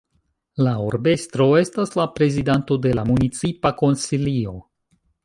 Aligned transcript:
La 0.67 0.71
urbestro 0.85 1.45
estas 1.59 1.93
la 1.99 2.05
prezidanto 2.15 2.79
de 2.87 2.95
la 3.01 3.05
Municipa 3.11 3.73
Konsilio. 3.83 4.57